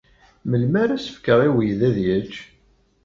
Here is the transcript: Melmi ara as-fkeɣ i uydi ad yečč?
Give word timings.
Melmi 0.49 0.77
ara 0.81 0.93
as-fkeɣ 0.97 1.39
i 1.47 1.49
uydi 1.53 1.85
ad 1.89 1.97
yečč? 2.05 2.35